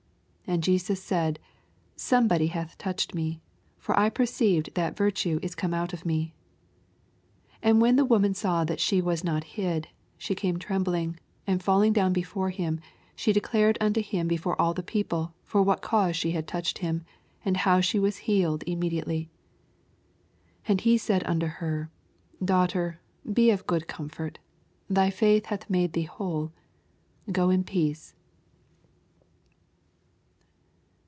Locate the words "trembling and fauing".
10.59-11.93